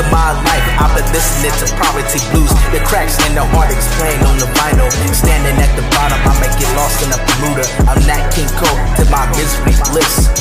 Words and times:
Of 0.00 0.10
my 0.10 0.39
I've 0.80 0.96
been 0.96 1.04
listening 1.12 1.52
to 1.60 1.68
poverty 1.76 2.24
blues. 2.32 2.48
The 2.72 2.80
cracks 2.88 3.20
in 3.28 3.36
the 3.36 3.44
heart 3.44 3.68
explain 3.68 4.16
on 4.24 4.40
the 4.40 4.48
vinyl. 4.56 4.88
Standing 5.12 5.52
at 5.60 5.68
the 5.76 5.84
bottom, 5.92 6.16
I 6.24 6.32
may 6.40 6.48
get 6.56 6.72
lost 6.72 7.04
in 7.04 7.12
a 7.12 7.20
Bermuda. 7.20 7.68
I'm 7.84 8.00
Nat 8.08 8.32
King 8.32 8.48
Cole 8.56 8.80
to 8.96 9.04
my 9.12 9.28
misery 9.36 9.76
bliss. 9.92 10.32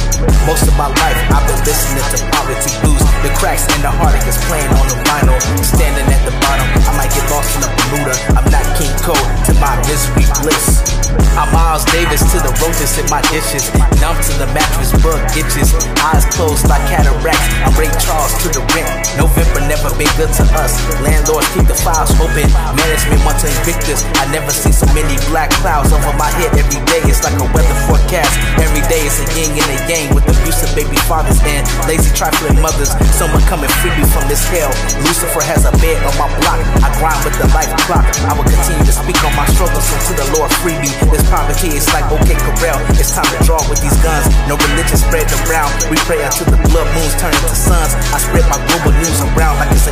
Most 0.48 0.64
of 0.64 0.76
my 0.80 0.88
life, 0.88 1.20
I've 1.28 1.44
been 1.44 1.60
listening 1.68 2.08
to 2.16 2.18
poverty 2.32 2.72
blues. 2.80 3.04
The 3.20 3.36
cracks 3.36 3.68
in 3.76 3.84
the 3.84 3.92
heart 3.92 4.16
explain 4.16 4.64
on 4.80 4.88
the 4.88 4.96
vinyl. 5.12 5.36
Standing 5.60 6.08
at 6.08 6.24
the 6.24 6.32
bottom, 6.40 6.68
I 6.88 6.92
might 6.96 7.12
get 7.12 7.28
lost 7.28 7.60
in 7.60 7.68
a 7.68 7.72
Bermuda. 7.76 8.16
I'm 8.40 8.48
Nat 8.48 8.68
King 8.80 8.96
Cole 9.04 9.20
to 9.20 9.52
my 9.60 9.76
misery 9.92 10.24
bliss. 10.40 10.88
I'm 11.36 11.52
Miles 11.52 11.84
Davis 11.92 12.24
to 12.32 12.38
the 12.40 12.52
roaches 12.64 12.96
in 13.00 13.08
my 13.12 13.20
dishes. 13.32 13.72
Numb 14.00 14.16
to 14.16 14.34
the 14.40 14.48
mattress, 14.56 14.92
bug 15.04 15.20
itches. 15.36 15.76
Eyes 16.04 16.24
closed 16.36 16.68
like 16.68 16.84
cataracts. 16.88 17.48
I'm 17.64 17.76
Ray 17.80 17.92
Charles 18.00 18.36
to 18.44 18.48
the 18.52 18.64
rent. 18.76 18.88
November 19.16 19.59
been 20.00 20.10
good 20.16 20.32
to 20.32 20.48
us. 20.56 20.80
Landlords 21.04 21.52
keep 21.52 21.68
the 21.68 21.76
files 21.76 22.16
open. 22.24 22.48
Management 22.72 23.20
want 23.28 23.36
to 23.44 23.52
evict 23.52 23.84
us. 23.92 24.00
I 24.16 24.32
never 24.32 24.48
see 24.48 24.72
so 24.72 24.88
many 24.96 25.20
black 25.28 25.52
clouds 25.60 25.92
over 25.92 26.16
my 26.16 26.32
head 26.40 26.56
every 26.56 26.80
day. 26.88 27.04
It's 27.04 27.20
like 27.20 27.36
a 27.36 27.44
weather 27.52 27.76
forecast. 27.84 28.32
Every 28.64 28.80
day 28.88 29.04
it's 29.04 29.20
a 29.20 29.28
yin 29.36 29.52
and 29.52 29.70
a 29.76 29.78
yang 29.92 30.16
with 30.16 30.24
abusive 30.24 30.72
baby 30.72 30.96
fathers 31.04 31.44
and 31.44 31.68
lazy 31.84 32.16
trifling 32.16 32.56
mothers. 32.64 32.96
Someone 33.12 33.44
come 33.52 33.68
and 33.68 33.74
free 33.84 33.92
me 34.00 34.08
from 34.08 34.24
this 34.32 34.40
hell. 34.48 34.72
Lucifer 35.04 35.44
has 35.44 35.68
a 35.68 35.76
bed 35.84 36.00
on 36.08 36.16
my 36.16 36.32
block. 36.40 36.64
I 36.80 36.90
grind 36.96 37.20
with 37.28 37.36
the 37.36 37.52
life 37.52 37.70
clock. 37.84 38.08
I 38.24 38.32
will 38.40 38.48
continue 38.48 38.88
to 38.88 38.96
speak 38.96 39.20
on 39.28 39.36
my 39.36 39.46
struggles 39.52 39.84
until 39.92 40.16
the 40.24 40.28
Lord 40.40 40.48
free 40.64 40.80
me. 40.80 40.96
This 41.12 41.28
poverty 41.28 41.76
is 41.76 41.84
like 41.92 42.08
OK 42.08 42.40
Corral. 42.40 42.80
It's 42.96 43.12
time 43.12 43.28
to 43.36 43.40
draw 43.44 43.60
with 43.68 43.84
these 43.84 44.00
guns. 44.00 44.32
No 44.48 44.56
religion 44.56 44.96
spread 44.96 45.28
around. 45.44 45.76
We 45.92 46.00
pray 46.08 46.24
until 46.24 46.48
the 46.48 46.60
blood 46.72 46.88
moons 46.96 47.20
turn 47.20 47.36
into 47.36 47.52
suns. 47.52 48.00
I 48.16 48.24
spread 48.24 48.48
my 48.48 48.60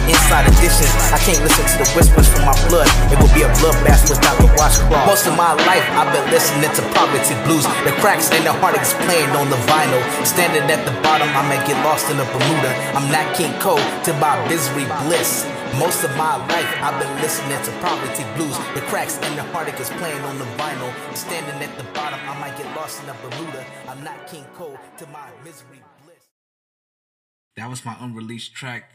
inside 0.07 0.47
edition. 0.47 0.87
I 1.11 1.19
can't 1.21 1.39
listen 1.43 1.63
to 1.67 1.75
the 1.83 1.87
whispers 1.93 2.27
from 2.31 2.47
my 2.47 2.55
blood. 2.71 2.87
It 3.11 3.19
will 3.19 3.31
be 3.35 3.43
a 3.43 3.51
bloodbath 3.59 4.07
without 4.07 4.39
the 4.39 4.49
washcloth. 4.55 5.05
Most 5.05 5.27
of 5.27 5.35
my 5.35 5.53
life, 5.67 5.85
I've 5.93 6.11
been 6.15 6.27
listening 6.31 6.71
to 6.71 6.81
poverty 6.95 7.35
blues. 7.45 7.67
The 7.83 7.93
cracks 7.99 8.31
in 8.31 8.43
the 8.43 8.53
heart 8.57 8.79
is 8.79 8.95
playing 9.05 9.29
on 9.35 9.51
the 9.51 9.59
vinyl. 9.67 10.01
Standing 10.25 10.65
at 10.71 10.81
the 10.87 10.95
bottom, 11.03 11.27
I 11.35 11.43
may 11.47 11.59
get 11.67 11.77
lost 11.83 12.09
in 12.09 12.17
a 12.17 12.25
Bermuda. 12.31 12.71
I'm 12.95 13.05
Nat 13.11 13.35
King 13.35 13.53
Cole 13.59 13.83
to 14.07 14.11
my 14.17 14.33
misery 14.47 14.87
bliss. 15.03 15.45
Most 15.77 16.03
of 16.03 16.15
my 16.15 16.39
life, 16.47 16.71
I've 16.81 16.97
been 16.97 17.13
listening 17.21 17.61
to 17.61 17.71
poverty 17.83 18.23
blues. 18.35 18.57
The 18.73 18.81
cracks 18.87 19.19
in 19.27 19.35
the 19.35 19.43
heartache 19.51 19.79
is 19.79 19.89
playing 19.99 20.23
on 20.23 20.39
the 20.39 20.47
vinyl. 20.57 20.91
Standing 21.15 21.61
at 21.61 21.77
the 21.77 21.83
bottom, 21.91 22.19
I 22.23 22.39
might 22.39 22.57
get 22.57 22.73
lost 22.75 23.03
in 23.03 23.09
a 23.09 23.13
Bermuda. 23.21 23.65
I'm 23.87 24.03
Nat 24.03 24.27
King 24.27 24.45
Cole 24.55 24.77
to 24.97 25.05
my 25.07 25.27
misery 25.43 25.83
bliss. 26.03 26.23
That 27.57 27.69
was 27.69 27.83
my 27.85 27.95
unreleased 27.99 28.53
track, 28.55 28.89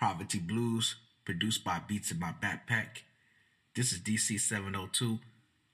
Poverty 0.00 0.38
Blues, 0.38 0.96
produced 1.26 1.62
by 1.62 1.78
Beats 1.86 2.10
in 2.10 2.18
My 2.18 2.32
Backpack. 2.42 3.02
This 3.76 3.92
is 3.92 3.98
DC702, 3.98 5.18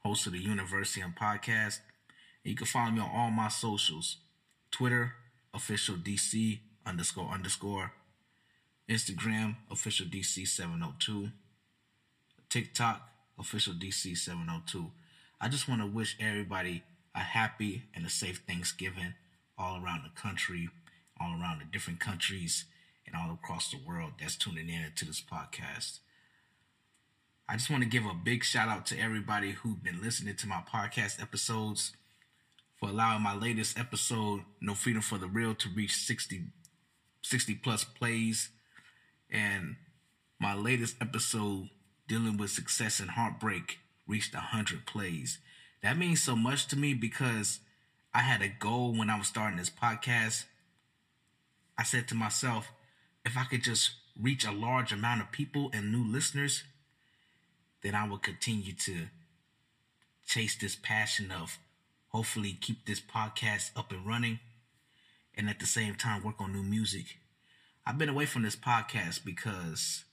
host 0.03 0.27
of 0.27 0.33
the 0.33 0.45
Universium 0.45 1.17
podcast. 1.17 1.79
And 2.43 2.51
you 2.51 2.57
can 2.57 2.67
follow 2.67 2.91
me 2.91 3.01
on 3.01 3.09
all 3.15 3.31
my 3.31 3.47
socials 3.47 4.17
Twitter, 4.73 5.13
official 5.55 5.95
DC 5.95 6.59
underscore 6.85 7.29
underscore, 7.29 7.93
Instagram, 8.91 9.59
official 9.71 10.07
DC702, 10.07 11.31
TikTok, 12.49 13.09
official 13.39 13.75
DC702. 13.75 14.91
I 15.41 15.49
just 15.49 15.69
want 15.69 15.83
to 15.83 15.87
wish 15.87 16.17
everybody 16.19 16.83
a 17.15 17.21
happy 17.21 17.85
and 17.95 18.05
a 18.05 18.11
safe 18.11 18.43
Thanksgiving 18.45 19.15
all 19.57 19.81
around 19.81 20.03
the 20.03 20.21
country, 20.21 20.69
all 21.21 21.41
around 21.41 21.61
the 21.61 21.67
different 21.67 22.01
countries, 22.01 22.65
all 23.17 23.33
across 23.33 23.71
the 23.71 23.79
world 23.87 24.13
that's 24.21 24.37
tuning 24.37 24.69
in 24.69 24.93
to 24.97 25.05
this 25.05 25.21
podcast. 25.21 26.01
I 27.49 27.57
just 27.57 27.71
want 27.71 27.83
to 27.85 27.89
give 27.89 28.05
a 28.05 28.15
big 28.15 28.43
shout 28.43 28.69
out 28.69 28.87
to 28.87 28.99
everybody 28.99 29.53
who's 29.53 29.77
been 29.77 30.03
listening 30.03 30.35
to 30.37 30.49
my 30.49 30.63
podcast 30.73 31.23
episodes 31.23 31.93
for 32.79 32.89
allowing 32.89 33.23
my 33.23 33.35
latest 33.35 33.79
episode, 33.79 34.43
No 34.61 34.75
Freedom 34.75 35.01
for 35.01 35.19
the 35.19 35.29
Real, 35.29 35.55
to 35.55 35.69
reach 35.69 35.95
60, 35.95 36.47
60 37.23 37.55
plus 37.57 37.85
plays. 37.85 38.51
And 39.31 39.77
my 40.41 40.55
latest 40.55 40.97
episode, 41.01 41.71
Dealing 42.09 42.37
with 42.37 42.51
Success 42.51 43.01
and 43.01 43.11
Heartbreak, 43.11 43.79
reached 44.07 44.35
100 44.35 44.87
plays. 44.87 45.39
That 45.83 45.97
means 45.97 46.23
so 46.23 46.37
much 46.37 46.67
to 46.69 46.77
me 46.77 46.95
because 46.95 47.61
I 48.13 48.21
had 48.21 48.43
a 48.43 48.49
goal 48.49 48.93
when 48.97 49.11
I 49.11 49.19
was 49.19 49.29
starting 49.29 49.59
this 49.59 49.71
podcast. 49.71 50.45
I 51.79 51.83
said 51.83 52.09
to 52.09 52.15
myself, 52.15 52.73
if 53.27 53.37
I 53.37 53.45
could 53.45 53.63
just 53.63 53.91
reach 54.19 54.47
a 54.47 54.53
large 54.53 54.93
amount 54.93 55.21
of 55.21 55.33
people 55.33 55.71
and 55.75 55.93
new 55.93 56.11
listeners, 56.11 56.63
then 57.83 57.95
I 57.95 58.09
will 58.09 58.19
continue 58.19 58.73
to 58.73 59.09
chase 60.27 60.57
this 60.57 60.77
passion 60.77 61.31
of 61.31 61.59
hopefully 62.09 62.57
keep 62.59 62.87
this 62.87 63.01
podcast 63.01 63.71
up 63.77 63.93
and 63.93 64.07
running 64.07 64.39
and 65.35 65.51
at 65.51 65.59
the 65.59 65.67
same 65.67 65.97
time 65.97 66.23
work 66.23 66.41
on 66.41 66.53
new 66.53 66.63
music. 66.63 67.19
I've 67.85 67.99
been 67.99 68.09
away 68.09 68.27
from 68.27 68.43
this 68.43 68.57
podcast 68.57 69.25
because 69.25 70.05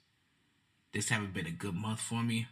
this 0.91 1.09
haven't 1.09 1.34
been 1.34 1.47
a 1.47 1.51
good 1.51 1.75
month 1.75 2.00
for 2.00 2.22
me. 2.24 2.47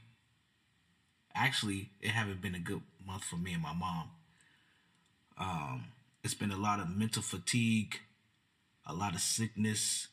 Actually, 1.34 1.90
it 2.02 2.12
haven't 2.12 2.42
been 2.42 2.56
a 2.56 2.60
good 2.60 2.82
month 3.06 3.24
for 3.24 3.36
me 3.36 3.54
and 3.54 3.64
my 3.64 3.74
mom. 3.74 4.10
Um, 5.38 5.86
it's 6.24 6.34
been 6.34 6.52
a 6.52 6.58
lot 6.58 6.80
of 6.80 6.90
mental 6.90 7.22
fatigue, 7.22 8.00
a 8.86 8.94
lot 8.94 9.16
of 9.16 9.22
sickness. 9.22 10.08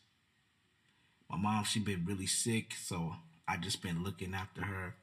My 1.30 1.36
mom, 1.36 1.64
she 1.64 1.80
been 1.80 2.04
really 2.06 2.26
sick, 2.26 2.74
so 2.74 3.14
I 3.46 3.56
just 3.56 3.82
been 3.82 4.02
looking 4.02 4.34
after 4.34 4.62
her, 4.62 4.94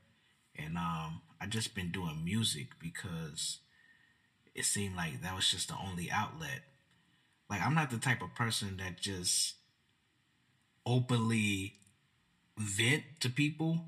and 0.55 0.77
um, 0.77 1.21
I 1.39 1.45
just 1.47 1.75
been 1.75 1.91
doing 1.91 2.23
music 2.23 2.67
because 2.79 3.59
it 4.55 4.65
seemed 4.65 4.95
like 4.95 5.21
that 5.21 5.35
was 5.35 5.49
just 5.49 5.67
the 5.67 5.75
only 5.77 6.09
outlet. 6.09 6.61
Like 7.49 7.61
I'm 7.61 7.75
not 7.75 7.91
the 7.91 7.97
type 7.97 8.21
of 8.21 8.33
person 8.33 8.77
that 8.77 8.99
just 8.99 9.55
openly 10.85 11.73
vent 12.57 13.03
to 13.19 13.29
people. 13.29 13.81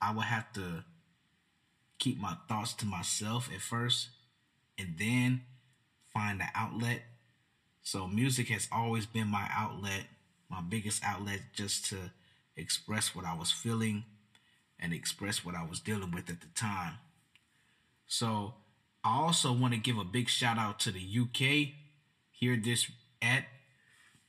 I 0.00 0.12
would 0.12 0.24
have 0.24 0.52
to 0.54 0.84
keep 1.98 2.18
my 2.18 2.36
thoughts 2.48 2.74
to 2.74 2.86
myself 2.86 3.50
at 3.54 3.60
first 3.60 4.08
and 4.78 4.94
then 4.98 5.42
find 6.12 6.40
the 6.40 6.46
outlet. 6.54 7.02
So 7.82 8.06
music 8.06 8.48
has 8.48 8.68
always 8.72 9.06
been 9.06 9.28
my 9.28 9.48
outlet, 9.52 10.04
my 10.54 10.60
biggest 10.60 11.02
outlet 11.04 11.40
just 11.52 11.86
to 11.86 11.96
express 12.56 13.14
what 13.14 13.24
I 13.24 13.34
was 13.34 13.50
feeling 13.50 14.04
and 14.78 14.92
express 14.92 15.44
what 15.44 15.56
I 15.56 15.64
was 15.64 15.80
dealing 15.80 16.12
with 16.12 16.30
at 16.30 16.40
the 16.40 16.46
time. 16.54 16.94
So 18.06 18.54
I 19.02 19.16
also 19.16 19.52
want 19.52 19.74
to 19.74 19.80
give 19.80 19.98
a 19.98 20.04
big 20.04 20.28
shout 20.28 20.58
out 20.58 20.78
to 20.80 20.92
the 20.92 21.00
UK. 21.00 21.74
Hear 22.30 22.56
this 22.56 22.90
at 23.20 23.44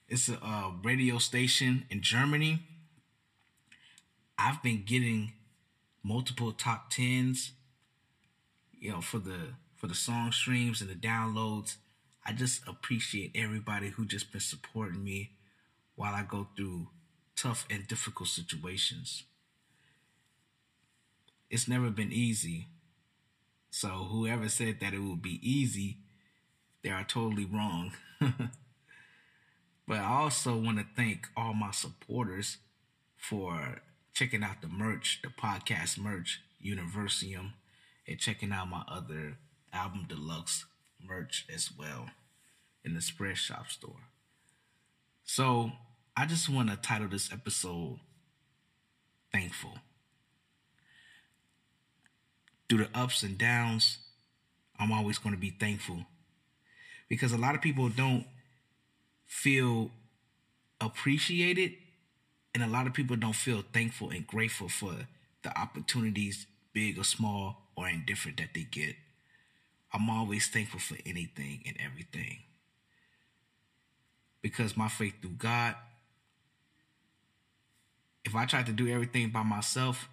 it's 0.07 0.30
a, 0.30 0.33
a 0.33 0.75
radio 0.83 1.18
station 1.18 1.86
in 1.89 2.01
Germany. 2.01 2.60
I've 4.38 4.62
been 4.62 4.83
getting 4.86 5.33
multiple 6.04 6.51
top 6.51 6.89
tens, 6.89 7.51
you 8.72 8.92
know, 8.92 9.01
for 9.01 9.19
the 9.19 9.54
for 9.75 9.88
the 9.88 9.95
song 9.95 10.31
streams 10.31 10.81
and 10.81 10.89
the 10.89 10.95
downloads. 10.95 11.75
I 12.25 12.33
just 12.33 12.68
appreciate 12.68 13.31
everybody 13.36 13.89
who 13.89 14.06
just 14.06 14.31
been 14.31 14.42
supporting 14.42 15.04
me 15.04 15.35
while 15.95 16.13
I 16.13 16.24
go 16.24 16.47
through 16.56 16.89
tough 17.36 17.65
and 17.69 17.88
difficult 17.88 18.30
situations. 18.30 19.24
it's 21.50 21.68
never 21.68 21.89
been 21.89 22.12
easy. 22.12 22.68
So 23.71 23.88
whoever 23.89 24.50
said 24.50 24.80
that 24.80 24.94
it 24.94 25.00
would 25.00 25.21
be 25.21 25.39
easy, 25.47 25.97
they 26.83 26.89
are 26.89 27.03
totally 27.03 27.45
wrong. 27.45 27.94
but 28.19 29.97
I 29.97 30.03
also 30.06 30.57
want 30.57 30.77
to 30.80 30.86
thank 30.95 31.27
all 31.36 31.53
my 31.53 31.71
supporters 31.71 32.57
for 33.18 33.81
checking 34.13 34.44
out 34.44 34.62
the 34.62 34.68
merch, 34.68 35.19
the 35.24 35.30
podcast 35.30 35.98
merch, 35.98 36.41
Universium, 36.63 37.53
and 38.07 38.19
checking 38.19 38.51
out 38.51 38.69
my 38.69 38.83
other 38.88 39.38
album 39.74 40.06
deluxe 40.07 40.65
merch 41.01 41.45
as 41.53 41.69
well 41.77 42.09
in 42.83 42.94
the 42.94 43.01
Spread 43.01 43.38
Shop 43.38 43.69
store. 43.69 44.09
So 45.24 45.71
I 46.17 46.25
just 46.25 46.47
want 46.47 46.69
to 46.69 46.77
title 46.77 47.09
this 47.09 47.31
episode 47.31 48.00
Thankful. 49.31 49.73
Through 52.69 52.85
the 52.85 52.97
ups 52.97 53.21
and 53.21 53.38
downs, 53.38 53.97
I'm 54.79 54.94
always 54.94 55.17
going 55.17 55.35
to 55.35 55.41
be 55.41 55.50
thankful 55.50 56.06
because 57.09 57.33
a 57.33 57.38
lot 57.38 57.53
of 57.53 57.62
people 57.62 57.89
don't 57.89 58.25
feel 59.25 59.91
appreciated 60.79 61.73
and 62.53 62.63
a 62.63 62.67
lot 62.67 62.88
of 62.88 62.94
people 62.94 63.17
don't 63.17 63.35
feel 63.35 63.63
thankful 63.73 64.09
and 64.09 64.25
grateful 64.25 64.69
for 64.69 64.94
the 65.44 65.59
opportunities, 65.59 66.47
big 66.71 66.97
or 66.97 67.03
small 67.03 67.57
or 67.75 67.89
indifferent, 67.89 68.38
that 68.38 68.50
they 68.56 68.63
get. 68.63 68.95
I'm 69.94 70.09
always 70.09 70.47
thankful 70.47 70.79
for 70.79 70.95
anything 71.06 71.63
and 71.67 71.75
everything 71.85 72.38
because 74.41 74.77
my 74.77 74.88
faith 74.88 75.15
through 75.21 75.31
God. 75.31 75.75
If 78.25 78.36
I 78.36 78.45
tried 78.45 78.66
to 78.66 78.74
do 78.74 78.88
everything 78.88 79.30
by 79.30 79.44
myself, 79.44 80.10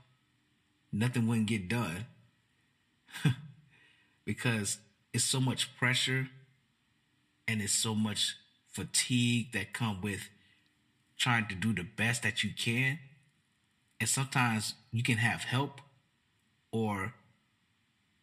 nothing 0.93 1.27
wouldn't 1.27 1.47
get 1.47 1.69
done 1.69 2.07
because 4.25 4.79
it's 5.13 5.25
so 5.25 5.41
much 5.41 5.75
pressure 5.77 6.29
and 7.49 7.63
it's 7.63 7.73
so 7.73 7.95
much 7.95 8.37
fatigue 8.69 9.53
that 9.53 9.73
come 9.73 10.01
with 10.03 10.29
trying 11.17 11.47
to 11.49 11.55
do 11.55 11.73
the 11.73 11.85
best 11.85 12.23
that 12.23 12.45
you 12.45 12.51
can. 12.57 12.99
And 13.99 14.09
sometimes 14.09 14.75
you 14.91 15.03
can 15.03 15.17
have 15.17 15.45
help 15.45 15.81
or 16.71 17.15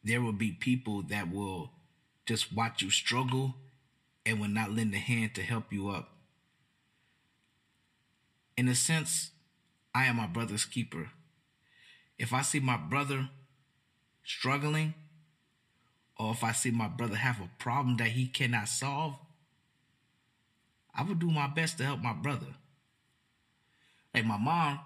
there 0.03 0.21
will 0.21 0.33
be 0.33 0.51
people 0.51 1.01
that 1.03 1.31
will 1.31 1.71
just 2.25 2.53
watch 2.53 2.81
you 2.81 2.91
struggle 2.91 3.55
and 4.25 4.39
will 4.39 4.49
not 4.49 4.71
lend 4.71 4.93
a 4.93 4.97
hand 4.97 5.33
to 5.35 5.41
help 5.41 5.71
you 5.73 5.89
up. 5.89 6.09
In 8.55 8.67
a 8.67 8.75
sense, 8.75 9.31
I 9.93 10.05
am 10.05 10.17
my 10.17 10.27
brother's 10.27 10.65
keeper. 10.65 11.09
If 12.17 12.33
I 12.33 12.41
see 12.41 12.59
my 12.59 12.77
brother 12.77 13.29
struggling, 14.23 14.93
or 16.17 16.31
if 16.31 16.43
I 16.43 16.51
see 16.51 16.71
my 16.71 16.87
brother 16.87 17.15
have 17.15 17.39
a 17.39 17.49
problem 17.57 17.97
that 17.97 18.09
he 18.09 18.27
cannot 18.27 18.67
solve, 18.67 19.15
I 20.93 21.03
would 21.03 21.19
do 21.19 21.31
my 21.31 21.47
best 21.47 21.77
to 21.77 21.85
help 21.85 22.01
my 22.01 22.13
brother. 22.13 22.55
Like 24.13 24.25
my 24.25 24.37
mom, 24.37 24.79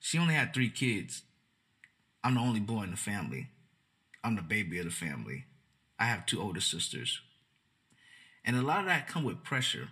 she 0.00 0.18
only 0.18 0.34
had 0.34 0.54
three 0.54 0.70
kids. 0.70 1.22
I'm 2.24 2.34
the 2.34 2.40
only 2.40 2.60
boy 2.60 2.84
in 2.84 2.90
the 2.92 2.96
family. 2.96 3.50
I'm 4.24 4.34
the 4.34 4.42
baby 4.42 4.78
of 4.78 4.86
the 4.86 4.90
family. 4.90 5.44
I 5.98 6.06
have 6.06 6.26
two 6.26 6.40
older 6.40 6.60
sisters. 6.60 7.20
And 8.44 8.56
a 8.56 8.62
lot 8.62 8.80
of 8.80 8.86
that 8.86 9.08
come 9.08 9.24
with 9.24 9.44
pressure. 9.44 9.88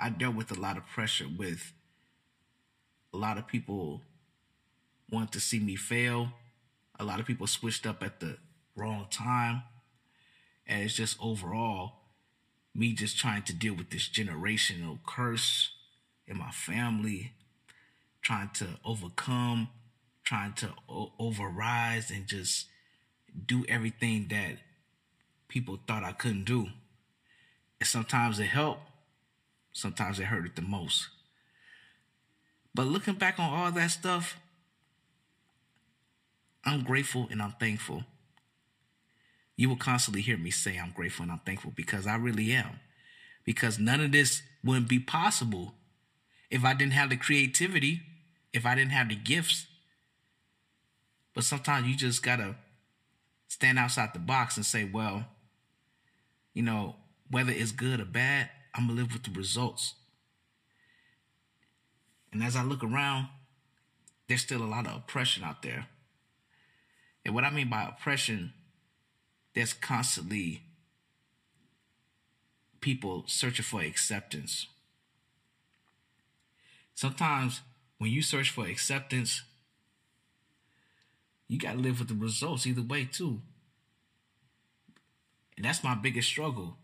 I 0.00 0.10
dealt 0.10 0.34
with 0.34 0.50
a 0.50 0.60
lot 0.60 0.76
of 0.76 0.86
pressure 0.86 1.26
with 1.38 1.72
a 3.16 3.18
lot 3.18 3.38
of 3.38 3.46
people 3.46 4.02
want 5.10 5.32
to 5.32 5.40
see 5.40 5.58
me 5.58 5.74
fail. 5.74 6.32
A 7.00 7.04
lot 7.04 7.18
of 7.18 7.24
people 7.24 7.46
switched 7.46 7.86
up 7.86 8.02
at 8.02 8.20
the 8.20 8.36
wrong 8.76 9.06
time. 9.10 9.62
And 10.66 10.82
it's 10.82 10.94
just 10.94 11.16
overall 11.18 11.92
me 12.74 12.92
just 12.92 13.16
trying 13.18 13.42
to 13.44 13.54
deal 13.54 13.72
with 13.72 13.88
this 13.88 14.06
generational 14.06 14.98
curse 15.06 15.70
in 16.26 16.36
my 16.36 16.50
family, 16.50 17.32
trying 18.20 18.50
to 18.50 18.66
overcome, 18.84 19.68
trying 20.22 20.52
to 20.54 20.74
o- 20.86 21.12
overrise 21.18 22.10
and 22.14 22.26
just 22.26 22.66
do 23.46 23.64
everything 23.66 24.26
that 24.28 24.58
people 25.48 25.78
thought 25.86 26.04
I 26.04 26.12
couldn't 26.12 26.44
do. 26.44 26.68
And 27.80 27.86
sometimes 27.86 28.38
it 28.40 28.46
helped, 28.46 28.90
sometimes 29.72 30.20
it 30.20 30.24
hurted 30.24 30.54
the 30.54 30.62
most. 30.62 31.08
But 32.76 32.88
looking 32.88 33.14
back 33.14 33.38
on 33.38 33.50
all 33.50 33.72
that 33.72 33.90
stuff, 33.90 34.38
I'm 36.62 36.82
grateful 36.82 37.26
and 37.30 37.40
I'm 37.40 37.52
thankful. 37.52 38.04
You 39.56 39.70
will 39.70 39.76
constantly 39.76 40.20
hear 40.20 40.36
me 40.36 40.50
say 40.50 40.76
I'm 40.78 40.90
grateful 40.90 41.22
and 41.22 41.32
I'm 41.32 41.38
thankful 41.38 41.72
because 41.74 42.06
I 42.06 42.16
really 42.16 42.52
am. 42.52 42.78
Because 43.46 43.78
none 43.78 44.02
of 44.02 44.12
this 44.12 44.42
wouldn't 44.62 44.90
be 44.90 44.98
possible 44.98 45.72
if 46.50 46.66
I 46.66 46.74
didn't 46.74 46.92
have 46.92 47.08
the 47.08 47.16
creativity, 47.16 48.02
if 48.52 48.66
I 48.66 48.74
didn't 48.74 48.92
have 48.92 49.08
the 49.08 49.16
gifts. 49.16 49.66
But 51.34 51.44
sometimes 51.44 51.88
you 51.88 51.96
just 51.96 52.22
gotta 52.22 52.56
stand 53.48 53.78
outside 53.78 54.10
the 54.12 54.18
box 54.18 54.58
and 54.58 54.66
say, 54.66 54.84
well, 54.84 55.24
you 56.52 56.62
know, 56.62 56.96
whether 57.30 57.52
it's 57.52 57.72
good 57.72 58.00
or 58.00 58.04
bad, 58.04 58.50
I'm 58.74 58.88
gonna 58.88 59.00
live 59.00 59.14
with 59.14 59.22
the 59.22 59.30
results. 59.30 59.94
And 62.32 62.42
as 62.42 62.56
I 62.56 62.62
look 62.62 62.82
around, 62.82 63.28
there's 64.28 64.42
still 64.42 64.62
a 64.62 64.64
lot 64.64 64.86
of 64.86 64.96
oppression 64.96 65.44
out 65.44 65.62
there. 65.62 65.86
And 67.24 67.34
what 67.34 67.44
I 67.44 67.50
mean 67.50 67.68
by 67.68 67.84
oppression, 67.84 68.52
there's 69.54 69.72
constantly 69.72 70.62
people 72.80 73.24
searching 73.26 73.64
for 73.64 73.80
acceptance. 73.80 74.66
Sometimes 76.94 77.60
when 77.98 78.10
you 78.10 78.22
search 78.22 78.50
for 78.50 78.66
acceptance, 78.66 79.42
you 81.48 81.58
got 81.58 81.72
to 81.72 81.78
live 81.78 81.98
with 81.98 82.08
the 82.08 82.14
results 82.14 82.66
either 82.66 82.82
way, 82.82 83.04
too. 83.04 83.40
And 85.56 85.64
that's 85.64 85.84
my 85.84 85.94
biggest 85.94 86.28
struggle. 86.28 86.76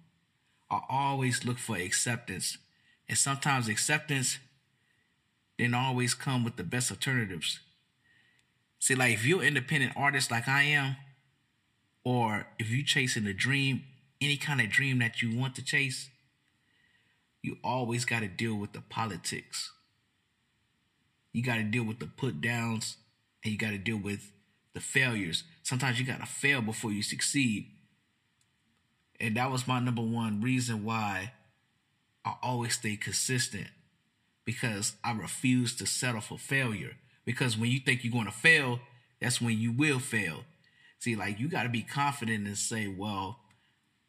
I 0.71 0.81
always 0.89 1.45
look 1.45 1.59
for 1.59 1.77
acceptance. 1.77 2.59
And 3.09 3.19
sometimes 3.19 3.69
acceptance 3.69 4.39
didn't 5.63 5.77
always 5.77 6.13
come 6.13 6.43
with 6.43 6.57
the 6.57 6.65
best 6.65 6.91
alternatives. 6.91 7.61
See, 8.81 8.97
like 8.97 9.15
if 9.15 9.25
you're 9.25 9.43
an 9.43 9.47
independent 9.47 9.93
artist 9.97 10.29
like 10.29 10.49
I 10.49 10.65
am, 10.65 10.97
or 12.05 12.49
if 12.59 12.69
you're 12.69 12.85
chasing 12.85 13.27
a 13.29 13.33
dream, 13.33 13.85
any 14.21 14.37
kind 14.37 14.61
of 14.61 14.71
dream 14.71 14.99
that 14.99 15.23
you 15.23 15.39
want 15.39 15.55
to 15.55 15.65
chase, 15.65 16.11
you 17.43 17.59
always 17.63 18.05
got 18.05 18.21
to 18.21 18.29
deal 18.29 18.57
with 18.57 18.73
the 18.73 18.81
politics. 18.81 19.71
You 21.33 21.45
got 21.45 21.57
to 21.57 21.63
deal 21.63 21.85
with 21.85 22.01
the 22.01 22.07
put 22.07 22.41
downs 22.41 22.97
and 23.45 23.53
you 23.53 23.59
got 23.59 23.71
to 23.71 23.79
deal 23.79 23.99
with 23.99 24.33
the 24.75 24.81
failures. 24.81 25.45
Sometimes 25.63 26.01
you 26.01 26.05
got 26.05 26.19
to 26.19 26.27
fail 26.27 26.61
before 26.61 26.91
you 26.91 27.05
succeed. 27.05 27.69
And 29.21 29.37
that 29.37 29.53
was 29.53 29.69
my 29.69 29.79
number 29.79 30.03
one 30.03 30.41
reason 30.41 30.85
why 30.85 31.35
I 32.25 32.35
always 32.43 32.75
stay 32.75 32.97
consistent 32.97 33.69
because 34.45 34.95
I 35.05 35.13
refuse 35.13 35.75
to 35.77 35.87
settle 35.87 36.21
for 36.21 36.39
failure. 36.39 36.97
Because 37.25 37.57
when 37.57 37.71
you 37.71 37.81
think 37.81 38.03
you're 38.03 38.13
going 38.13 38.27
to 38.27 38.33
fail, 38.33 38.81
that's 39.21 39.41
when 39.41 39.59
you 39.59 39.73
will 39.73 39.99
fail. 39.99 40.45
See, 40.99 41.17
like 41.17 41.39
you 41.39 41.49
got 41.49 41.65
to 41.65 41.69
be 41.69 41.83
confident 41.83 42.47
and 42.47 42.59
say, 42.59 42.89
well, 42.89 43.39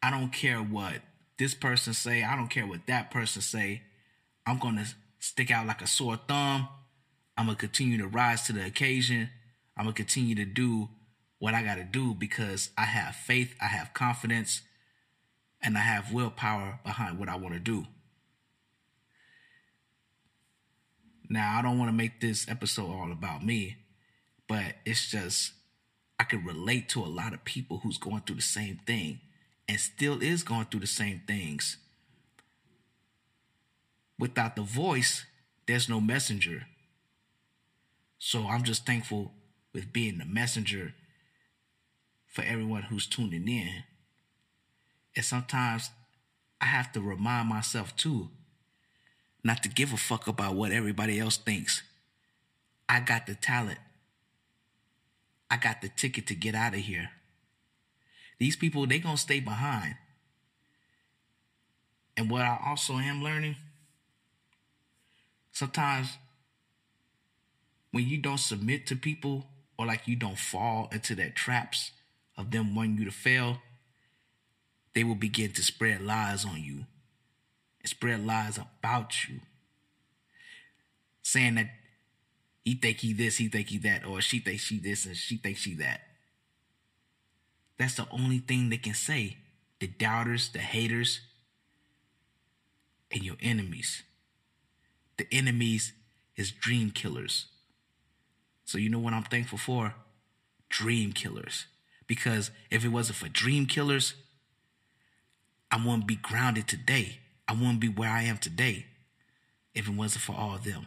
I 0.02 0.10
don't 0.10 0.32
care 0.32 0.58
what 0.58 1.02
this 1.38 1.54
person 1.54 1.94
say. 1.94 2.22
I 2.22 2.36
don't 2.36 2.50
care 2.50 2.66
what 2.66 2.86
that 2.86 3.10
person 3.10 3.42
say. 3.42 3.82
I'm 4.46 4.58
going 4.58 4.76
to 4.76 4.86
stick 5.18 5.50
out 5.50 5.66
like 5.66 5.82
a 5.82 5.86
sore 5.86 6.18
thumb. 6.28 6.68
I'm 7.36 7.46
going 7.46 7.56
to 7.56 7.60
continue 7.60 7.98
to 7.98 8.06
rise 8.06 8.42
to 8.42 8.52
the 8.52 8.64
occasion. 8.64 9.30
I'm 9.76 9.84
going 9.84 9.94
to 9.94 10.02
continue 10.02 10.34
to 10.36 10.44
do 10.44 10.88
what 11.38 11.54
I 11.54 11.62
got 11.62 11.76
to 11.76 11.84
do 11.84 12.14
because 12.14 12.70
I 12.78 12.84
have 12.84 13.16
faith, 13.16 13.54
I 13.60 13.66
have 13.66 13.92
confidence, 13.94 14.62
and 15.62 15.76
I 15.76 15.80
have 15.80 16.12
willpower 16.12 16.80
behind 16.84 17.18
what 17.18 17.28
I 17.28 17.36
want 17.36 17.54
to 17.54 17.60
do. 17.60 17.86
Now, 21.28 21.58
I 21.58 21.62
don't 21.62 21.78
want 21.78 21.88
to 21.88 21.96
make 21.96 22.20
this 22.20 22.48
episode 22.48 22.90
all 22.90 23.10
about 23.10 23.44
me, 23.44 23.76
but 24.46 24.74
it's 24.84 25.10
just 25.10 25.52
I 26.18 26.24
can 26.24 26.44
relate 26.44 26.88
to 26.90 27.00
a 27.00 27.06
lot 27.06 27.32
of 27.32 27.44
people 27.44 27.78
who's 27.78 27.98
going 27.98 28.22
through 28.22 28.36
the 28.36 28.42
same 28.42 28.80
thing 28.86 29.20
and 29.68 29.80
still 29.80 30.22
is 30.22 30.42
going 30.42 30.66
through 30.66 30.80
the 30.80 30.86
same 30.86 31.22
things. 31.26 31.78
Without 34.18 34.54
the 34.54 34.62
voice, 34.62 35.24
there's 35.66 35.88
no 35.88 36.00
messenger. 36.00 36.66
So 38.18 38.46
I'm 38.46 38.62
just 38.62 38.86
thankful 38.86 39.32
with 39.72 39.92
being 39.92 40.18
the 40.18 40.24
messenger 40.24 40.94
for 42.26 42.42
everyone 42.42 42.82
who's 42.82 43.06
tuning 43.06 43.48
in. 43.48 43.84
And 45.16 45.24
sometimes 45.24 45.90
I 46.60 46.66
have 46.66 46.92
to 46.92 47.00
remind 47.00 47.48
myself 47.48 47.96
too 47.96 48.30
not 49.44 49.62
to 49.62 49.68
give 49.68 49.92
a 49.92 49.98
fuck 49.98 50.26
about 50.26 50.54
what 50.54 50.72
everybody 50.72 51.20
else 51.20 51.36
thinks. 51.36 51.82
I 52.88 53.00
got 53.00 53.26
the 53.26 53.34
talent. 53.34 53.78
I 55.50 55.58
got 55.58 55.82
the 55.82 55.90
ticket 55.90 56.26
to 56.28 56.34
get 56.34 56.54
out 56.54 56.74
of 56.74 56.80
here. 56.80 57.10
These 58.38 58.56
people, 58.56 58.86
they 58.86 58.98
gonna 58.98 59.18
stay 59.18 59.40
behind. 59.40 59.96
And 62.16 62.30
what 62.30 62.42
I 62.42 62.58
also 62.66 62.94
am 62.94 63.22
learning, 63.22 63.56
sometimes 65.52 66.16
when 67.90 68.08
you 68.08 68.18
don't 68.18 68.38
submit 68.38 68.86
to 68.86 68.96
people 68.96 69.46
or 69.78 69.86
like 69.86 70.08
you 70.08 70.16
don't 70.16 70.38
fall 70.38 70.88
into 70.90 71.14
their 71.14 71.30
traps 71.30 71.92
of 72.36 72.50
them 72.50 72.74
wanting 72.74 72.98
you 72.98 73.04
to 73.04 73.10
fail, 73.10 73.58
they 74.94 75.04
will 75.04 75.14
begin 75.14 75.52
to 75.52 75.62
spread 75.62 76.00
lies 76.00 76.44
on 76.44 76.62
you 76.62 76.86
and 77.84 77.90
spread 77.90 78.24
lies 78.26 78.58
about 78.58 79.28
you. 79.28 79.40
Saying 81.22 81.56
that 81.56 81.68
he 82.64 82.74
think 82.74 82.98
he 82.98 83.12
this, 83.12 83.36
he 83.36 83.48
think 83.48 83.68
he 83.68 83.78
that, 83.78 84.06
or 84.06 84.22
she 84.22 84.38
think 84.38 84.58
she 84.58 84.78
this 84.78 85.04
and 85.04 85.14
she 85.16 85.36
think 85.36 85.58
she 85.58 85.74
that. 85.74 86.00
That's 87.78 87.94
the 87.94 88.06
only 88.10 88.38
thing 88.38 88.70
they 88.70 88.78
can 88.78 88.94
say. 88.94 89.36
The 89.80 89.86
doubters, 89.86 90.48
the 90.48 90.60
haters, 90.60 91.20
and 93.10 93.22
your 93.22 93.36
enemies. 93.42 94.02
The 95.18 95.26
enemies 95.30 95.92
is 96.36 96.50
dream 96.50 96.90
killers. 96.90 97.46
So 98.64 98.78
you 98.78 98.88
know 98.88 98.98
what 98.98 99.12
I'm 99.12 99.24
thankful 99.24 99.58
for? 99.58 99.94
Dream 100.70 101.12
killers. 101.12 101.66
Because 102.06 102.50
if 102.70 102.82
it 102.82 102.88
wasn't 102.88 103.18
for 103.18 103.28
dream 103.28 103.66
killers, 103.66 104.14
I 105.70 105.76
wouldn't 105.76 106.06
be 106.06 106.16
grounded 106.16 106.66
today. 106.66 107.18
I 107.46 107.52
wouldn't 107.52 107.80
be 107.80 107.88
where 107.88 108.10
I 108.10 108.22
am 108.22 108.38
today 108.38 108.86
if 109.74 109.88
it 109.88 109.94
wasn't 109.94 110.22
for 110.22 110.34
all 110.34 110.54
of 110.54 110.64
them. 110.64 110.86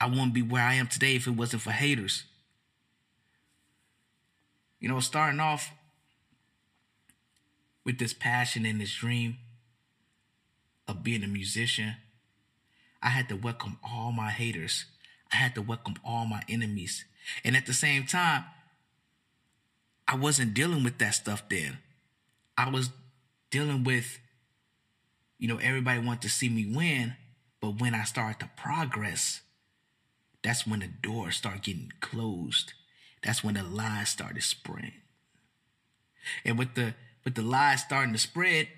I 0.00 0.06
wouldn't 0.06 0.34
be 0.34 0.42
where 0.42 0.62
I 0.62 0.74
am 0.74 0.86
today 0.86 1.16
if 1.16 1.26
it 1.26 1.30
wasn't 1.30 1.62
for 1.62 1.70
haters. 1.70 2.24
You 4.80 4.88
know, 4.88 5.00
starting 5.00 5.40
off 5.40 5.72
with 7.84 7.98
this 7.98 8.12
passion 8.12 8.66
and 8.66 8.80
this 8.80 8.94
dream 8.94 9.38
of 10.86 11.02
being 11.02 11.22
a 11.22 11.28
musician, 11.28 11.94
I 13.02 13.08
had 13.08 13.28
to 13.28 13.36
welcome 13.36 13.78
all 13.82 14.12
my 14.12 14.30
haters. 14.30 14.84
I 15.32 15.36
had 15.36 15.54
to 15.54 15.62
welcome 15.62 15.94
all 16.04 16.26
my 16.26 16.42
enemies. 16.48 17.04
And 17.44 17.56
at 17.56 17.66
the 17.66 17.72
same 17.72 18.04
time, 18.04 18.44
I 20.06 20.16
wasn't 20.16 20.54
dealing 20.54 20.84
with 20.84 20.98
that 20.98 21.14
stuff 21.14 21.48
then. 21.48 21.78
I 22.56 22.68
was 22.68 22.90
dealing 23.50 23.84
with, 23.84 24.18
you 25.44 25.48
know, 25.48 25.58
everybody 25.58 26.00
wanted 26.00 26.22
to 26.22 26.30
see 26.30 26.48
me 26.48 26.64
win. 26.64 27.16
But 27.60 27.78
when 27.78 27.94
I 27.94 28.04
start 28.04 28.40
to 28.40 28.48
progress, 28.56 29.42
that's 30.42 30.66
when 30.66 30.80
the 30.80 30.86
doors 30.86 31.36
start 31.36 31.64
getting 31.64 31.92
closed. 32.00 32.72
That's 33.22 33.44
when 33.44 33.52
the 33.52 33.62
lies 33.62 34.08
started 34.08 34.42
spreading. 34.42 34.94
And 36.46 36.58
with 36.58 36.76
the 36.76 36.94
with 37.26 37.34
the 37.34 37.42
lies 37.42 37.82
starting 37.82 38.14
to 38.14 38.18
spread, 38.18 38.68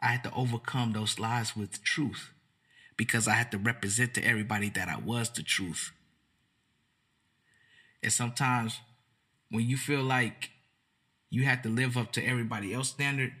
I 0.00 0.08
had 0.08 0.24
to 0.24 0.34
overcome 0.34 0.94
those 0.94 1.20
lies 1.20 1.54
with 1.54 1.84
truth 1.84 2.32
because 2.96 3.28
I 3.28 3.34
had 3.34 3.52
to 3.52 3.58
represent 3.58 4.14
to 4.14 4.26
everybody 4.26 4.68
that 4.70 4.88
I 4.88 4.98
was 4.98 5.30
the 5.30 5.44
truth. 5.44 5.92
And 8.02 8.12
sometimes 8.12 8.80
when 9.48 9.64
you 9.64 9.76
feel 9.76 10.02
like 10.02 10.50
you 11.30 11.44
have 11.44 11.62
to 11.62 11.68
live 11.68 11.96
up 11.96 12.10
to 12.14 12.26
everybody 12.26 12.74
else 12.74 12.88
standard, 12.88 13.32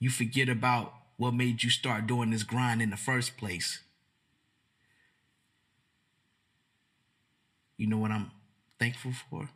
you 0.00 0.10
forget 0.10 0.48
about 0.48 0.94
what 1.18 1.34
made 1.34 1.62
you 1.62 1.70
start 1.70 2.06
doing 2.06 2.30
this 2.30 2.42
grind 2.42 2.80
in 2.80 2.90
the 2.90 2.96
first 2.96 3.36
place. 3.36 3.80
You 7.76 7.86
know 7.86 7.98
what 7.98 8.10
I'm 8.10 8.30
thankful 8.78 9.12
for? 9.28 9.50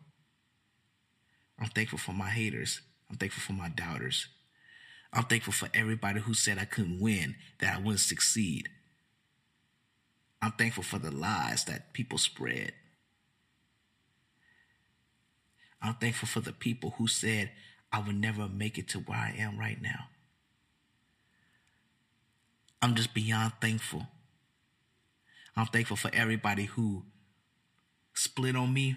I'm 1.58 1.68
thankful 1.68 1.98
for 1.98 2.12
my 2.12 2.28
haters. 2.28 2.82
I'm 3.10 3.16
thankful 3.16 3.42
for 3.42 3.52
my 3.54 3.70
doubters. 3.70 4.28
I'm 5.12 5.24
thankful 5.24 5.52
for 5.52 5.68
everybody 5.72 6.20
who 6.20 6.34
said 6.34 6.58
I 6.58 6.64
couldn't 6.64 7.00
win, 7.00 7.36
that 7.60 7.76
I 7.76 7.78
wouldn't 7.78 8.00
succeed. 8.00 8.68
I'm 10.42 10.52
thankful 10.52 10.82
for 10.82 10.98
the 10.98 11.10
lies 11.10 11.64
that 11.64 11.94
people 11.94 12.18
spread. 12.18 12.72
I'm 15.80 15.94
thankful 15.94 16.28
for 16.28 16.40
the 16.40 16.52
people 16.52 16.94
who 16.98 17.06
said 17.06 17.50
I 17.92 18.00
would 18.00 18.16
never 18.16 18.48
make 18.48 18.76
it 18.76 18.88
to 18.88 18.98
where 18.98 19.18
I 19.18 19.34
am 19.38 19.58
right 19.58 19.80
now. 19.80 20.08
I'm 22.84 22.94
just 22.94 23.14
beyond 23.14 23.54
thankful. 23.62 24.06
I'm 25.56 25.64
thankful 25.64 25.96
for 25.96 26.10
everybody 26.12 26.66
who 26.66 27.04
split 28.12 28.56
on 28.56 28.74
me, 28.74 28.96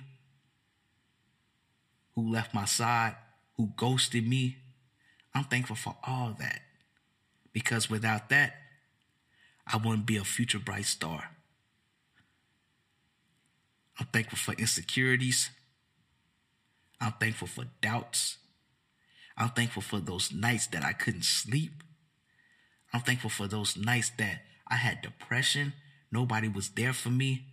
who 2.14 2.30
left 2.30 2.54
my 2.54 2.66
side, 2.66 3.16
who 3.56 3.70
ghosted 3.78 4.28
me. 4.28 4.58
I'm 5.34 5.46
thankful 5.46 5.78
for 5.78 5.96
all 6.04 6.36
that 6.38 6.64
because 7.54 7.90
without 7.90 8.28
that, 8.28 8.56
I 9.66 9.78
wouldn't 9.78 10.06
be 10.06 10.18
a 10.18 10.26
future 10.26 10.60
bright 10.60 10.86
star. 10.86 11.30
I'm 13.98 14.08
thankful 14.08 14.38
for 14.38 14.54
insecurities. 14.60 15.50
I'm 17.00 17.14
thankful 17.14 17.48
for 17.48 17.64
doubts. 17.82 18.38
I'm 19.38 19.52
thankful 19.52 19.82
for 19.82 20.02
those 20.02 20.34
nights 20.34 20.68
that 20.68 20.84
I 20.84 20.92
couldn't 20.92 21.24
sleep. 21.24 21.84
I'm 22.98 23.04
thankful 23.04 23.30
for 23.30 23.46
those 23.46 23.78
nights 23.78 24.12
that 24.18 24.42
I 24.68 24.78
had 24.78 25.04
depression. 25.04 25.74
Nobody 26.12 26.48
was 26.48 26.70
there 26.70 26.94
for 26.94 27.12
me. 27.12 27.46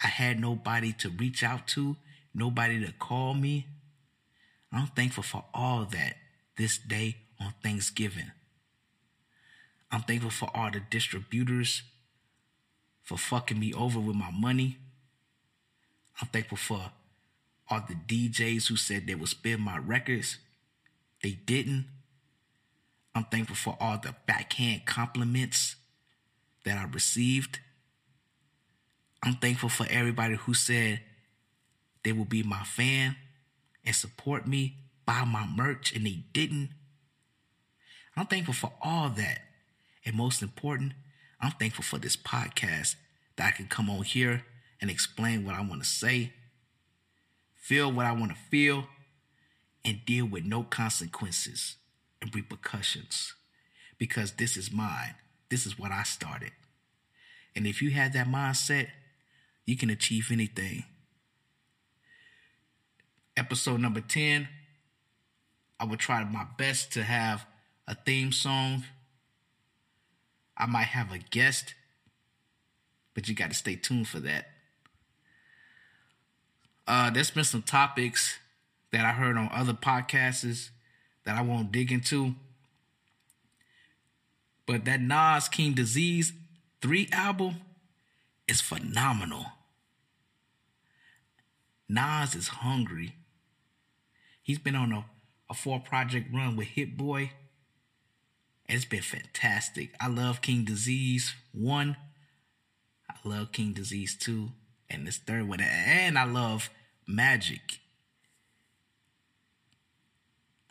I 0.00 0.06
had 0.06 0.38
nobody 0.38 0.92
to 1.00 1.10
reach 1.10 1.42
out 1.42 1.66
to, 1.74 1.96
nobody 2.32 2.78
to 2.86 2.92
call 2.92 3.34
me. 3.34 3.66
I'm 4.72 4.86
thankful 4.86 5.24
for 5.24 5.44
all 5.52 5.86
that 5.86 6.14
this 6.56 6.78
day 6.78 7.16
on 7.40 7.52
Thanksgiving. 7.64 8.30
I'm 9.90 10.02
thankful 10.02 10.30
for 10.30 10.50
all 10.54 10.70
the 10.70 10.82
distributors 10.88 11.82
for 13.02 13.18
fucking 13.18 13.58
me 13.58 13.72
over 13.72 13.98
with 13.98 14.14
my 14.14 14.30
money. 14.30 14.78
I'm 16.22 16.28
thankful 16.28 16.58
for 16.58 16.92
all 17.68 17.82
the 17.88 17.96
DJs 17.96 18.68
who 18.68 18.76
said 18.76 19.08
they 19.08 19.16
would 19.16 19.30
spin 19.30 19.60
my 19.60 19.78
records. 19.78 20.38
They 21.24 21.32
didn't. 21.32 21.86
I'm 23.16 23.24
thankful 23.24 23.56
for 23.56 23.78
all 23.80 23.96
the 23.96 24.14
backhand 24.26 24.84
compliments 24.84 25.76
that 26.66 26.76
I 26.76 26.84
received. 26.84 27.60
I'm 29.22 29.36
thankful 29.36 29.70
for 29.70 29.86
everybody 29.88 30.34
who 30.34 30.52
said 30.52 31.00
they 32.04 32.12
will 32.12 32.26
be 32.26 32.42
my 32.42 32.62
fan 32.62 33.16
and 33.86 33.94
support 33.94 34.46
me, 34.46 34.76
buy 35.06 35.24
my 35.24 35.46
merch, 35.46 35.96
and 35.96 36.04
they 36.04 36.24
didn't. 36.34 36.68
I'm 38.18 38.26
thankful 38.26 38.52
for 38.52 38.74
all 38.82 39.08
that. 39.08 39.38
And 40.04 40.14
most 40.14 40.42
important, 40.42 40.92
I'm 41.40 41.52
thankful 41.52 41.84
for 41.84 41.98
this 41.98 42.18
podcast 42.18 42.96
that 43.36 43.46
I 43.46 43.50
can 43.50 43.66
come 43.66 43.88
on 43.88 44.02
here 44.02 44.44
and 44.78 44.90
explain 44.90 45.46
what 45.46 45.54
I 45.54 45.62
want 45.62 45.82
to 45.82 45.88
say, 45.88 46.34
feel 47.54 47.90
what 47.90 48.04
I 48.04 48.12
want 48.12 48.32
to 48.32 48.38
feel, 48.50 48.88
and 49.86 50.04
deal 50.04 50.26
with 50.26 50.44
no 50.44 50.64
consequences 50.64 51.76
and 52.20 52.34
repercussions 52.34 53.34
because 53.98 54.32
this 54.32 54.56
is 54.56 54.72
mine. 54.72 55.14
This 55.48 55.66
is 55.66 55.78
what 55.78 55.92
I 55.92 56.02
started. 56.02 56.52
And 57.54 57.66
if 57.66 57.80
you 57.80 57.90
have 57.92 58.12
that 58.12 58.26
mindset, 58.26 58.88
you 59.64 59.76
can 59.76 59.90
achieve 59.90 60.30
anything. 60.30 60.84
Episode 63.36 63.80
number 63.80 64.00
10, 64.00 64.48
I 65.78 65.84
will 65.84 65.96
try 65.96 66.24
my 66.24 66.46
best 66.56 66.92
to 66.92 67.02
have 67.02 67.46
a 67.86 67.94
theme 67.94 68.32
song. 68.32 68.84
I 70.56 70.66
might 70.66 70.84
have 70.88 71.12
a 71.12 71.18
guest, 71.18 71.74
but 73.14 73.28
you 73.28 73.34
got 73.34 73.50
to 73.50 73.56
stay 73.56 73.76
tuned 73.76 74.08
for 74.08 74.20
that. 74.20 74.46
Uh, 76.86 77.10
there's 77.10 77.30
been 77.30 77.44
some 77.44 77.62
topics 77.62 78.38
that 78.92 79.04
I 79.04 79.12
heard 79.12 79.36
on 79.36 79.50
other 79.52 79.72
podcasts 79.72 80.70
that 81.26 81.36
I 81.36 81.42
won't 81.42 81.72
dig 81.72 81.92
into. 81.92 82.34
But 84.64 84.84
that 84.86 85.00
Nas 85.00 85.48
King 85.48 85.74
Disease 85.74 86.32
3 86.80 87.08
album 87.12 87.56
is 88.48 88.60
phenomenal. 88.60 89.44
Nas 91.88 92.34
is 92.34 92.48
hungry. 92.48 93.14
He's 94.42 94.58
been 94.58 94.76
on 94.76 94.92
a, 94.92 95.04
a 95.50 95.54
four 95.54 95.80
project 95.80 96.32
run 96.32 96.56
with 96.56 96.68
Hit 96.68 96.96
Boy. 96.96 97.32
It's 98.68 98.84
been 98.84 99.02
fantastic. 99.02 99.94
I 100.00 100.08
love 100.08 100.40
King 100.40 100.64
Disease 100.64 101.34
1. 101.52 101.96
I 103.08 103.28
love 103.28 103.52
King 103.52 103.72
Disease 103.72 104.16
2. 104.16 104.50
And 104.88 105.06
this 105.06 105.16
third 105.18 105.48
one. 105.48 105.60
And 105.60 106.16
I 106.16 106.24
love 106.24 106.70
Magic. 107.06 107.80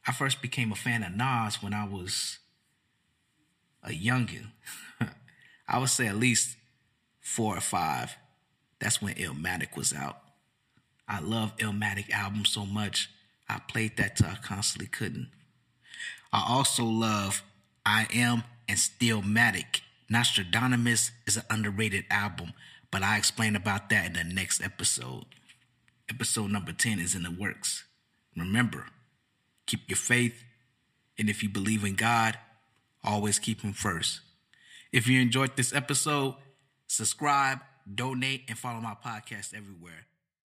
I 0.07 0.11
first 0.11 0.41
became 0.41 0.71
a 0.71 0.75
fan 0.75 1.03
of 1.03 1.15
Nas 1.15 1.61
when 1.63 1.73
I 1.73 1.85
was 1.85 2.39
a 3.83 3.89
youngin. 3.89 4.47
I 5.67 5.79
would 5.79 5.89
say 5.89 6.07
at 6.07 6.15
least 6.15 6.57
four 7.19 7.57
or 7.57 7.61
five. 7.61 8.15
That's 8.79 9.01
when 9.01 9.15
Illmatic 9.15 9.75
was 9.75 9.93
out. 9.93 10.19
I 11.07 11.19
love 11.21 11.55
Illmatic 11.57 12.11
album 12.11 12.45
so 12.45 12.65
much. 12.65 13.09
I 13.49 13.59
played 13.67 13.97
that 13.97 14.17
till 14.17 14.27
I 14.27 14.35
constantly 14.35 14.87
couldn't. 14.87 15.29
I 16.33 16.43
also 16.47 16.83
love 16.83 17.43
I 17.85 18.07
Am 18.13 18.43
and 18.67 18.77
Stillmatic. 18.77 19.81
Nostradamus 20.09 21.11
is 21.25 21.37
an 21.37 21.43
underrated 21.49 22.05
album, 22.09 22.53
but 22.91 23.01
I 23.01 23.17
explain 23.17 23.55
about 23.55 23.89
that 23.89 24.05
in 24.05 24.13
the 24.13 24.23
next 24.23 24.63
episode. 24.63 25.25
Episode 26.09 26.51
number 26.51 26.71
10 26.71 26.99
is 26.99 27.15
in 27.15 27.23
the 27.23 27.31
works. 27.31 27.85
Remember, 28.35 28.85
keep 29.65 29.89
your 29.89 29.97
faith, 29.97 30.43
and 31.17 31.29
if 31.29 31.43
you 31.43 31.49
believe 31.49 31.83
in 31.83 31.95
God, 31.95 32.37
always 33.03 33.39
keep 33.39 33.61
Him 33.61 33.73
first. 33.73 34.21
If 34.91 35.07
you 35.07 35.21
enjoyed 35.21 35.55
this 35.57 35.73
episode, 35.73 36.35
subscribe, 36.87 37.59
donate, 37.93 38.43
and 38.47 38.57
follow 38.57 38.79
my 38.79 38.95
podcast 38.95 39.53
everywhere. 39.53 40.05